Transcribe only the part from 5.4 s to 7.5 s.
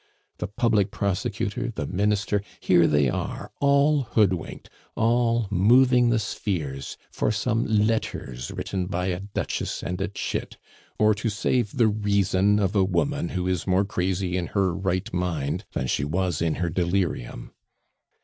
moving the spheres for